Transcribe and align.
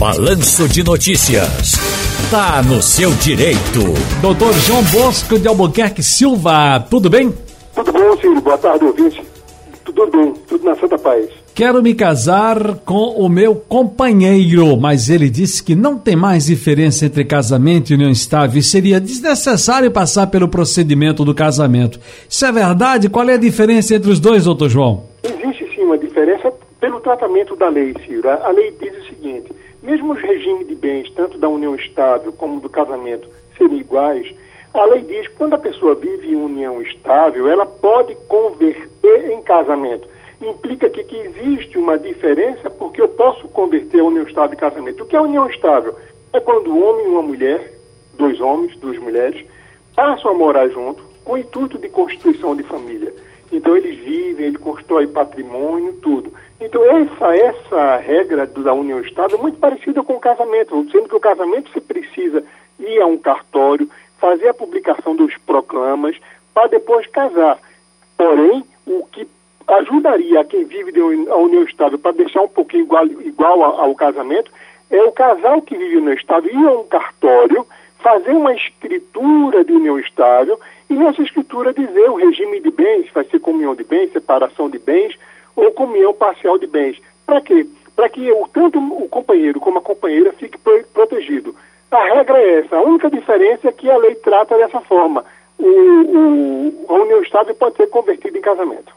Balanço 0.00 0.66
de 0.66 0.82
Notícias. 0.82 1.74
Tá 2.30 2.62
no 2.62 2.80
seu 2.80 3.10
direito. 3.16 3.80
Doutor 4.22 4.54
João 4.54 4.82
Bosco 4.84 5.38
de 5.38 5.46
Albuquerque 5.46 6.02
Silva, 6.02 6.80
tudo 6.88 7.10
bem? 7.10 7.34
Tudo 7.74 7.92
bom, 7.92 8.16
Ciro? 8.16 8.40
Boa 8.40 8.56
tarde, 8.56 8.86
ouvinte. 8.86 9.22
Tudo 9.84 10.06
bem, 10.06 10.32
tudo 10.48 10.64
na 10.64 10.74
Santa 10.76 10.96
Paz. 10.96 11.28
Quero 11.54 11.82
me 11.82 11.92
casar 11.92 12.76
com 12.76 13.10
o 13.10 13.28
meu 13.28 13.54
companheiro, 13.54 14.74
mas 14.78 15.10
ele 15.10 15.28
disse 15.28 15.62
que 15.62 15.74
não 15.74 15.98
tem 15.98 16.16
mais 16.16 16.46
diferença 16.46 17.04
entre 17.04 17.22
casamento 17.22 17.90
e 17.90 17.94
união 17.94 18.10
estável 18.10 18.58
e 18.58 18.62
seria 18.62 18.98
desnecessário 18.98 19.90
passar 19.90 20.28
pelo 20.28 20.48
procedimento 20.48 21.26
do 21.26 21.34
casamento. 21.34 22.00
Isso 22.26 22.46
é 22.46 22.50
verdade? 22.50 23.10
Qual 23.10 23.28
é 23.28 23.34
a 23.34 23.36
diferença 23.36 23.94
entre 23.94 24.10
os 24.10 24.18
dois, 24.18 24.44
doutor 24.44 24.70
João? 24.70 25.04
Existe 25.22 25.74
sim 25.74 25.82
uma 25.82 25.98
diferença 25.98 26.50
pelo 26.80 27.00
tratamento 27.00 27.54
da 27.54 27.68
lei, 27.68 27.94
Ciro. 28.06 28.30
A 28.30 28.50
lei 28.50 28.74
diz 28.80 28.94
o 28.96 29.06
seguinte: 29.08 29.59
mesmo 29.82 30.12
os 30.12 30.20
regimes 30.20 30.66
de 30.66 30.74
bens, 30.74 31.10
tanto 31.10 31.38
da 31.38 31.48
união 31.48 31.74
estável 31.74 32.32
como 32.32 32.60
do 32.60 32.68
casamento, 32.68 33.28
serem 33.56 33.78
iguais, 33.78 34.34
a 34.72 34.84
lei 34.84 35.02
diz 35.02 35.26
que 35.28 35.34
quando 35.34 35.54
a 35.54 35.58
pessoa 35.58 35.94
vive 35.94 36.32
em 36.32 36.36
união 36.36 36.80
estável, 36.80 37.48
ela 37.48 37.66
pode 37.66 38.14
converter 38.28 39.30
em 39.30 39.42
casamento 39.42 40.08
implica 40.48 40.86
aqui 40.86 41.04
que 41.04 41.16
existe 41.16 41.76
uma 41.76 41.98
diferença 41.98 42.70
porque 42.70 43.00
eu 43.00 43.08
posso 43.08 43.46
converter 43.48 44.00
a 44.00 44.04
união 44.04 44.24
estável 44.24 44.54
em 44.54 44.58
casamento. 44.58 45.02
O 45.02 45.06
que 45.06 45.16
é 45.16 45.20
união 45.20 45.48
estável? 45.48 45.94
É 46.32 46.40
quando 46.40 46.70
um 46.70 46.82
homem 46.82 47.06
e 47.06 47.08
uma 47.08 47.22
mulher, 47.22 47.72
dois 48.16 48.40
homens, 48.40 48.76
duas 48.78 48.98
mulheres, 48.98 49.44
passam 49.94 50.30
a 50.30 50.34
morar 50.34 50.68
junto 50.68 51.02
com 51.24 51.34
o 51.34 51.38
intuito 51.38 51.78
de 51.78 51.88
constituição 51.88 52.56
de 52.56 52.62
família. 52.62 53.12
Então 53.52 53.76
eles 53.76 53.98
vivem, 53.98 54.46
ele 54.46 54.58
constrói 54.58 55.06
patrimônio, 55.06 55.92
tudo. 55.94 56.32
Então 56.60 56.84
essa 56.84 57.34
essa 57.34 57.96
regra 57.96 58.46
da 58.46 58.74
união 58.74 59.00
estável 59.00 59.38
é 59.38 59.40
muito 59.40 59.58
parecida 59.58 60.02
com 60.02 60.14
o 60.14 60.20
casamento, 60.20 60.86
sendo 60.90 61.08
que 61.08 61.16
o 61.16 61.20
casamento 61.20 61.70
você 61.72 61.80
precisa 61.80 62.44
ir 62.78 63.00
a 63.00 63.06
um 63.06 63.16
cartório, 63.16 63.90
fazer 64.18 64.48
a 64.48 64.54
publicação 64.54 65.16
dos 65.16 65.34
proclamas 65.38 66.16
para 66.52 66.68
depois 66.68 67.06
casar. 67.06 67.58
Porém, 68.16 68.62
o 68.86 69.06
que 69.06 69.26
ajudaria 69.66 70.40
a 70.40 70.44
quem 70.44 70.64
vive 70.64 70.92
a 71.00 71.36
união 71.36 71.62
estável 71.62 71.98
para 71.98 72.12
deixar 72.12 72.42
um 72.42 72.48
pouquinho 72.48 72.84
igual, 72.84 73.06
igual 73.06 73.62
ao, 73.62 73.94
casamento 73.94 74.50
é 74.90 75.02
o 75.02 75.12
casal 75.12 75.62
que 75.62 75.76
vive 75.76 76.00
no 76.00 76.12
estável 76.12 76.52
ir 76.52 76.66
a 76.66 76.72
um 76.72 76.84
cartório, 76.84 77.66
fazer 78.00 78.32
uma 78.32 78.52
escritura 78.52 79.64
de 79.64 79.72
união 79.72 79.98
estável 79.98 80.60
e 80.90 80.94
nessa 80.94 81.22
escritura 81.22 81.72
dizer 81.72 82.10
o 82.10 82.16
regime 82.16 82.60
de 82.60 82.70
bens, 82.70 83.08
vai 83.14 83.24
ser 83.24 83.40
comunhão 83.40 83.74
de 83.74 83.84
bens, 83.84 84.12
separação 84.12 84.68
de 84.68 84.78
bens 84.78 85.16
ou 85.60 85.72
comunhão 85.72 86.12
parcial 86.14 86.58
de 86.58 86.66
bens. 86.66 86.96
Para 87.26 87.40
quê? 87.40 87.66
Para 87.94 88.08
que 88.08 88.30
o, 88.32 88.48
tanto 88.52 88.78
o 88.78 89.08
companheiro 89.08 89.60
como 89.60 89.78
a 89.78 89.82
companheira 89.82 90.32
fique 90.32 90.58
protegido. 90.92 91.54
A 91.90 92.14
regra 92.14 92.38
é 92.38 92.60
essa. 92.60 92.76
A 92.76 92.82
única 92.82 93.10
diferença 93.10 93.68
é 93.68 93.72
que 93.72 93.90
a 93.90 93.96
lei 93.98 94.14
trata 94.16 94.56
dessa 94.56 94.80
forma. 94.80 95.24
O, 95.58 95.64
o, 95.66 96.86
a 96.88 96.94
união 96.94 97.22
estável 97.22 97.54
pode 97.54 97.76
ser 97.76 97.88
convertida 97.88 98.38
em 98.38 98.40
casamento. 98.40 98.92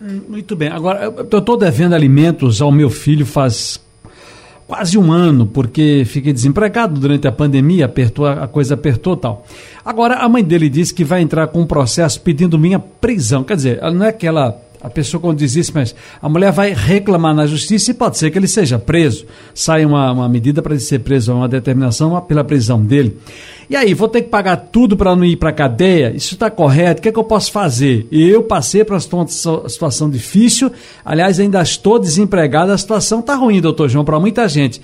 Muito 0.00 0.54
bem. 0.54 0.68
Agora, 0.68 1.04
eu 1.04 1.38
estou 1.38 1.56
devendo 1.56 1.94
alimentos 1.94 2.60
ao 2.60 2.70
meu 2.70 2.90
filho 2.90 3.24
faz 3.24 3.80
quase 4.66 4.98
um 4.98 5.12
ano, 5.12 5.46
porque 5.46 6.04
fiquei 6.04 6.32
desempregado 6.32 6.98
durante 7.00 7.26
a 7.26 7.32
pandemia, 7.32 7.86
apertou, 7.86 8.26
a 8.26 8.48
coisa 8.48 8.74
apertou 8.74 9.16
tal. 9.16 9.46
Agora, 9.84 10.16
a 10.16 10.28
mãe 10.28 10.42
dele 10.42 10.68
disse 10.68 10.92
que 10.92 11.04
vai 11.04 11.22
entrar 11.22 11.46
com 11.46 11.60
um 11.60 11.66
processo 11.66 12.20
pedindo 12.20 12.58
minha 12.58 12.78
prisão. 12.78 13.44
Quer 13.44 13.56
dizer, 13.56 13.80
não 13.92 14.04
é 14.04 14.12
que 14.12 14.26
ela 14.26 14.60
a 14.86 14.90
pessoa 14.90 15.20
quando 15.20 15.38
diz 15.38 15.56
isso, 15.56 15.72
mas 15.74 15.96
a 16.22 16.28
mulher 16.28 16.52
vai 16.52 16.72
reclamar 16.72 17.34
na 17.34 17.44
justiça 17.44 17.90
e 17.90 17.94
pode 17.94 18.16
ser 18.16 18.30
que 18.30 18.38
ele 18.38 18.46
seja 18.46 18.78
preso. 18.78 19.26
Sai 19.52 19.84
uma, 19.84 20.12
uma 20.12 20.28
medida 20.28 20.62
para 20.62 20.74
ele 20.74 20.80
ser 20.80 21.00
preso, 21.00 21.34
uma 21.34 21.48
determinação 21.48 22.20
pela 22.20 22.44
prisão 22.44 22.80
dele. 22.80 23.18
E 23.68 23.74
aí, 23.74 23.94
vou 23.94 24.08
ter 24.08 24.22
que 24.22 24.28
pagar 24.28 24.56
tudo 24.56 24.96
para 24.96 25.16
não 25.16 25.24
ir 25.24 25.34
para 25.34 25.50
a 25.50 25.52
cadeia? 25.52 26.12
Isso 26.14 26.34
está 26.34 26.48
correto? 26.48 27.00
O 27.00 27.02
que, 27.02 27.08
é 27.08 27.12
que 27.12 27.18
eu 27.18 27.24
posso 27.24 27.50
fazer? 27.50 28.06
Eu 28.12 28.44
passei 28.44 28.84
para 28.84 28.96
uma 29.12 29.26
situação 29.26 30.08
difícil, 30.08 30.70
aliás, 31.04 31.40
ainda 31.40 31.60
estou 31.60 31.98
desempregado, 31.98 32.70
a 32.70 32.78
situação 32.78 33.18
está 33.18 33.34
ruim, 33.34 33.60
doutor 33.60 33.88
João, 33.88 34.04
para 34.04 34.20
muita 34.20 34.48
gente. 34.48 34.80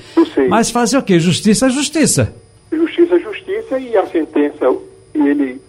Mas 0.49 0.69
fazer 0.69 0.99
o 0.99 1.03
quê? 1.03 1.21
Justiça 1.21 1.67
é 1.67 1.71
justiça. 1.71 2.35
Justiça 2.73 3.15
é 3.15 3.19
justiça 3.21 3.79
e 3.79 3.97
a 3.97 4.07
sentença, 4.07 4.67
ele 5.15 5.61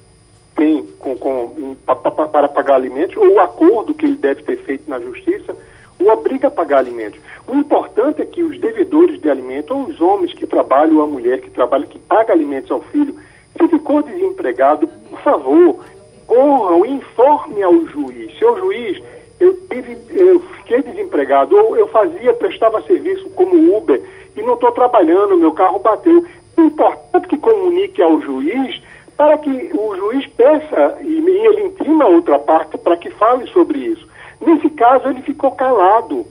tem 0.56 0.86
com, 1.00 1.16
com, 1.18 1.76
para 1.86 2.48
pagar 2.48 2.76
alimentos, 2.76 3.18
ou 3.18 3.34
o 3.34 3.40
acordo 3.40 3.94
que 3.94 4.06
ele 4.06 4.16
deve 4.16 4.44
ter 4.44 4.58
feito 4.58 4.90
na 4.90 5.00
justiça, 5.00 5.56
o 6.00 6.10
obriga 6.10 6.48
a 6.48 6.52
pagar 6.52 6.80
alimentos. 6.80 7.20
O 7.48 7.56
importante 7.56 8.22
é 8.22 8.26
que 8.26 8.44
os 8.44 8.60
devedores 8.60 9.20
de 9.20 9.30
alimentos, 9.30 9.76
ou 9.76 9.84
os 9.84 10.02
homens 10.02 10.34
que 10.34 10.46
trabalham, 10.46 10.98
ou 10.98 11.04
a 11.04 11.08
mulher 11.08 11.42
que 11.42 11.50
trabalha, 11.50 11.86
que 11.86 12.00
paga 12.00 12.34
alimentos 12.34 12.72
ao 12.72 12.82
filho, 12.82 13.16
se 13.58 13.68
ficou 13.68 14.02
desempregado, 14.02 14.88
por 14.88 15.20
favor, 15.22 15.80
corram 16.28 16.86
informe 16.86 17.62
ao 17.62 17.86
juiz. 17.88 18.38
Seu 18.38 18.58
juiz, 18.58 19.02
eu, 19.40 19.56
tive, 19.70 19.98
eu 20.12 20.40
fiquei 20.58 20.82
desempregado, 20.82 21.56
ou 21.56 21.78
eu 21.78 21.88
fazia, 21.88 22.34
prestava 22.34 22.82
serviço 22.84 23.30
como 23.32 23.78
Uber 23.78 24.02
e 24.36 24.42
não 24.42 24.56
estou 24.56 24.72
trabalhando, 24.72 25.38
meu 25.38 25.52
carro 25.52 25.80
bateu. 25.80 26.26
É 26.58 26.62
importante 26.62 27.28
que 27.28 27.38
comunique 27.38 28.02
ao 28.02 28.22
juiz 28.22 28.82
para 29.18 29.38
que 29.38 29.72
o 29.74 29.96
juiz 29.96 30.26
peça 30.28 30.98
e, 31.02 31.24
ele 31.46 31.68
intima 31.68 32.06
a 32.06 32.08
outra 32.08 32.40
parte 32.40 32.78
para 32.78 32.98
que 32.98 33.10
fale 33.12 33.48
sobre 33.48 33.80
isso. 33.80 34.08
Nesse 34.42 34.70
caso, 34.70 35.08
ele 35.10 35.22
ficou 35.22 35.52
calado. 35.52 36.26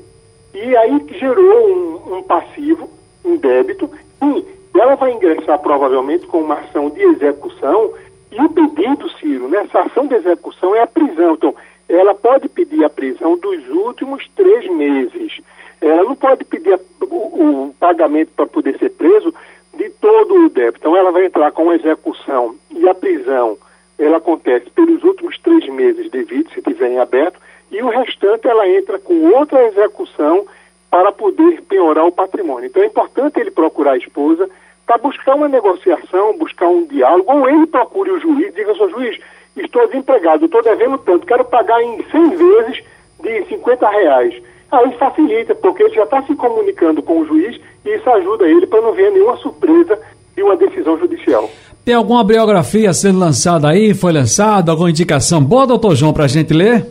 E 0.55 0.77
aí 0.77 1.07
gerou 1.19 1.69
um, 1.69 2.19
um 2.19 2.23
passivo, 2.23 2.89
um 3.25 3.37
débito, 3.37 3.91
e 4.23 4.45
ela 4.79 4.95
vai 4.97 5.13
ingressar 5.13 5.59
provavelmente 5.59 6.27
com 6.27 6.41
uma 6.41 6.57
ação 6.57 6.91
de 6.91 7.03
execução. 7.03 7.93
E 8.31 8.41
o 8.41 8.49
pedido, 8.49 9.11
Ciro, 9.19 9.49
nessa 9.49 9.81
ação 9.81 10.07
de 10.07 10.15
execução 10.15 10.75
é 10.75 10.83
a 10.83 10.87
prisão. 10.87 11.35
Então, 11.35 11.55
ela 11.89 12.15
pode 12.15 12.49
pedir 12.49 12.85
a 12.85 12.91
prisão 12.91 13.37
dos 13.37 13.69
últimos 13.69 14.27
três 14.35 14.67
meses. 14.71 15.41
Ela 15.81 16.05
não 16.05 16.15
pode 16.15 16.45
pedir 16.45 16.79
o, 17.01 17.05
o 17.05 17.75
pagamento 17.79 18.31
para 18.35 18.47
poder 18.47 18.79
ser 18.79 18.91
preso 18.91 19.35
de 19.75 19.91
todo 19.91 20.35
o 20.35 20.49
débito. 20.49 20.79
Então, 20.81 20.97
ela 20.97 21.11
vai 21.11 21.27
entrar 21.27 21.51
com 21.53 21.73
execução 21.73 22.57
e 22.83 22.89
a 22.89 22.95
prisão, 22.95 23.57
ela 23.99 24.17
acontece 24.17 24.69
pelos 24.71 25.03
últimos 25.05 25.39
três 25.39 25.67
meses 25.69 26.11
devido, 26.11 26.51
se 26.51 26.59
estiver 26.59 26.91
em 26.91 26.99
aberto, 26.99 27.39
e 27.71 27.83
o 27.83 27.89
restante 27.89 28.49
ela 28.49 28.69
entra 28.69 28.99
com 28.99 29.31
outra 29.31 29.65
execução 29.69 30.45
para 30.91 31.13
poder 31.13 31.63
piorar 31.63 32.05
o 32.07 32.13
patrimônio. 32.13 32.67
Então, 32.67 32.83
é 32.83 32.87
importante 32.87 33.41
ele 33.41 33.51
procurar 33.51 33.93
a 33.93 33.97
esposa 33.97 34.51
para 34.85 34.99
buscar 34.99 35.37
uma 35.37 35.49
negociação, 35.49 36.37
buscar 36.37 36.67
um 36.67 36.85
diálogo, 36.85 37.33
ou 37.33 37.49
ele 37.49 37.67
procure 37.67 38.11
o 38.11 38.21
juiz, 38.21 38.53
diga, 38.53 38.75
seu 38.75 38.91
juiz, 38.91 39.19
estou 39.57 39.87
desempregado, 39.87 40.47
estou 40.47 40.63
devendo 40.63 40.99
tanto, 40.99 41.27
quero 41.27 41.45
pagar 41.45 41.81
em 41.83 42.03
100 42.11 42.31
vezes 42.37 42.85
de 43.21 43.45
50 43.47 43.89
reais. 43.89 44.43
Aí 44.71 44.93
facilita, 44.99 45.55
porque 45.55 45.85
ele 45.85 45.95
já 45.95 46.03
está 46.03 46.23
se 46.23 46.35
comunicando 46.35 47.03
com 47.03 47.21
o 47.21 47.27
juiz 47.27 47.61
e 47.85 47.91
isso 47.91 48.11
ajuda 48.11 48.49
ele 48.49 48.67
para 48.67 48.81
não 48.81 48.93
ver 48.93 49.13
nenhuma 49.13 49.37
surpresa 49.37 49.99
de 50.35 50.43
uma 50.43 50.57
decisão 50.57 50.99
judicial. 50.99 51.51
Tem 51.85 51.95
alguma 51.95 52.23
biografia 52.23 52.93
sendo 52.93 53.19
lançada 53.19 53.69
aí? 53.69 53.93
Foi 53.93 54.13
lançada? 54.13 54.71
Alguma 54.71 54.91
indicação 54.91 55.43
boa, 55.43 55.67
doutor 55.67 55.97
João, 55.97 56.13
para 56.13 56.25
a 56.25 56.29
gente 56.29 56.53
ler? 56.53 56.87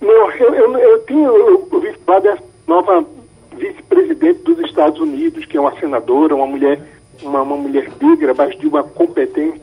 Não, 0.00 0.30
eu, 0.32 0.54
eu, 0.54 0.78
eu 0.78 0.98
tinha 1.04 1.30
ouvido 1.30 1.98
falar 2.06 2.20
dessa 2.20 2.42
nova 2.66 3.04
vice-presidente 3.56 4.40
dos 4.42 4.58
Estados 4.60 5.00
Unidos, 5.00 5.44
que 5.44 5.56
é 5.56 5.60
uma 5.60 5.78
senadora, 5.78 6.34
uma 6.34 6.46
mulher, 6.46 6.80
uma, 7.22 7.42
uma 7.42 7.56
mulher 7.56 7.90
negra, 8.00 8.32
mas 8.34 8.58
de 8.58 8.66
uma 8.66 8.82
competência, 8.82 9.60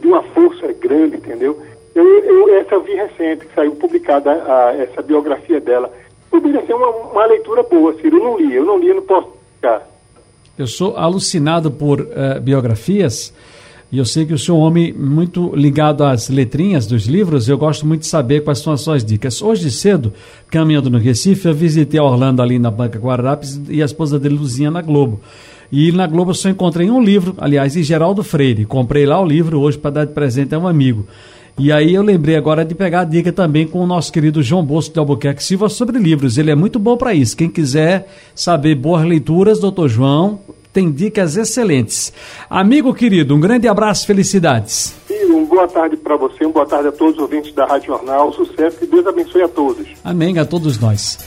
de 0.00 0.06
uma 0.06 0.22
força 0.22 0.72
grande, 0.72 1.16
entendeu? 1.16 1.58
Eu, 1.94 2.04
eu, 2.04 2.56
essa 2.56 2.76
eu 2.76 2.82
vi 2.82 2.94
recente, 2.94 3.46
que 3.46 3.54
saiu 3.54 3.72
publicada 3.72 4.30
a, 4.32 4.76
essa 4.78 5.02
biografia 5.02 5.60
dela. 5.60 5.92
Poderia 6.30 6.64
ser 6.64 6.74
uma, 6.74 6.88
uma 6.88 7.26
leitura 7.26 7.62
boa, 7.62 7.92
Ciro. 7.94 8.16
Eu 8.18 8.24
não 8.24 8.38
li, 8.38 8.54
eu 8.54 8.64
não 8.64 8.78
li, 8.78 8.88
eu 8.88 8.94
não 8.96 9.02
posso 9.02 9.28
ficar. 9.56 9.86
Eu 10.58 10.66
sou 10.66 10.96
alucinado 10.96 11.70
por 11.70 12.00
uh, 12.00 12.40
biografias 12.42 13.32
e 13.90 13.98
eu 13.98 14.04
sei 14.04 14.24
que 14.24 14.32
o 14.32 14.38
senhor 14.38 14.56
é 14.56 14.60
um 14.60 14.62
homem 14.62 14.92
muito 14.92 15.54
ligado 15.54 16.04
às 16.04 16.28
letrinhas 16.28 16.86
dos 16.86 17.06
livros. 17.06 17.48
Eu 17.48 17.58
gosto 17.58 17.86
muito 17.86 18.00
de 18.00 18.06
saber 18.06 18.42
quais 18.42 18.58
são 18.58 18.72
as 18.72 18.80
suas 18.80 19.04
dicas. 19.04 19.42
Hoje 19.42 19.70
cedo, 19.70 20.12
caminhando 20.50 20.88
no 20.88 20.98
Recife, 20.98 21.46
eu 21.46 21.54
visitei 21.54 22.00
a 22.00 22.04
Orlando 22.04 22.40
ali 22.40 22.58
na 22.58 22.70
Banca 22.70 22.98
Guararapes 22.98 23.60
e 23.68 23.82
a 23.82 23.84
esposa 23.84 24.18
dele, 24.18 24.36
Luzinha, 24.36 24.70
na 24.70 24.80
Globo. 24.80 25.20
E 25.70 25.90
na 25.92 26.06
Globo 26.06 26.30
eu 26.30 26.34
só 26.34 26.48
encontrei 26.48 26.90
um 26.90 27.02
livro, 27.02 27.34
aliás, 27.38 27.72
de 27.72 27.82
Geraldo 27.82 28.22
Freire. 28.22 28.66
Comprei 28.66 29.06
lá 29.06 29.20
o 29.20 29.26
livro 29.26 29.58
hoje 29.60 29.78
para 29.78 29.90
dar 29.90 30.04
de 30.06 30.12
presente 30.12 30.54
a 30.54 30.58
um 30.58 30.68
amigo. 30.68 31.06
E 31.58 31.70
aí 31.70 31.94
eu 31.94 32.02
lembrei 32.02 32.36
agora 32.36 32.64
de 32.64 32.74
pegar 32.74 33.00
a 33.00 33.04
dica 33.04 33.32
também 33.32 33.66
com 33.66 33.80
o 33.80 33.86
nosso 33.86 34.12
querido 34.12 34.42
João 34.42 34.64
Bosco 34.64 34.92
de 34.94 34.98
Albuquerque 34.98 35.44
Silva 35.44 35.68
sobre 35.68 35.98
livros. 35.98 36.38
Ele 36.38 36.50
é 36.50 36.54
muito 36.54 36.78
bom 36.78 36.96
para 36.96 37.12
isso. 37.14 37.36
Quem 37.36 37.48
quiser 37.48 38.08
saber 38.34 38.74
boas 38.74 39.04
leituras, 39.04 39.60
doutor 39.60 39.88
João, 39.88 40.40
tem 40.72 40.90
dicas 40.90 41.36
excelentes. 41.36 42.12
Amigo 42.48 42.94
querido, 42.94 43.34
um 43.34 43.40
grande 43.40 43.68
abraço, 43.68 44.06
felicidades. 44.06 44.94
E 45.10 45.26
uma 45.26 45.46
boa 45.46 45.68
tarde 45.68 45.96
para 45.96 46.16
você, 46.16 46.44
uma 46.44 46.54
boa 46.54 46.66
tarde 46.66 46.88
a 46.88 46.92
todos 46.92 47.14
os 47.14 47.20
ouvintes 47.20 47.52
da 47.54 47.66
Rádio 47.66 47.88
Jornal. 47.88 48.32
Sucesso 48.32 48.78
e 48.82 48.86
Deus 48.86 49.06
abençoe 49.06 49.42
a 49.42 49.48
todos. 49.48 49.86
Amém 50.02 50.38
a 50.38 50.46
todos 50.46 50.80
nós. 50.80 51.18